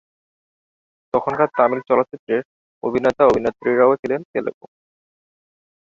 [1.13, 2.41] তখনকার তামিল চলচ্চিত্রের
[2.83, 4.65] অভিনেতা-অভিনেত্রীরাও ছিলেন তেলুগু।